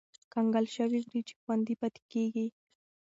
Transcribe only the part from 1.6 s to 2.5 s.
پاتې کېږي.